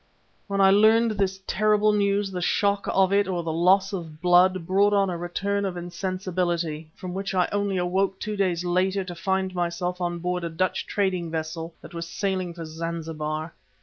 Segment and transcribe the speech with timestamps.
[0.47, 4.65] "When I learned this terrible news, the shock of it, or the loss of blood,
[4.65, 9.13] brought on a return of insensibility, from which I only awoke two days later to
[9.13, 13.53] find myself on board a Dutch trading vessel that was sailing for Zanzibar.